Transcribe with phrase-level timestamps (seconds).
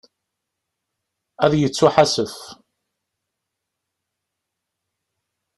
[1.43, 2.35] Ad yettuḥasef.